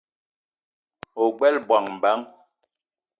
[1.23, 2.21] Ogbela bongo bang?